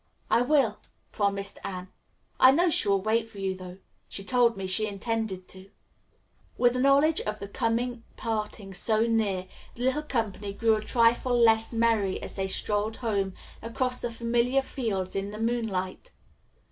[0.31, 0.79] "I will,"
[1.11, 1.89] promised Anne.
[2.39, 3.77] "I know she will wait for you, though.
[4.09, 5.69] She told me she intended to."
[6.57, 9.45] With knowledge of the coming parting so near,
[9.75, 14.63] the little company grew a trifle less merry as they strolled home across the familiar
[14.63, 16.09] fields in the moonlight.